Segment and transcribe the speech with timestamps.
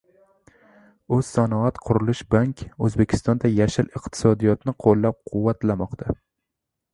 [1.17, 6.19] O‘zsanoatqurilishbank O‘zbekistonda yashil iqtisodiyotni qo‘llab-quvvatlamoqda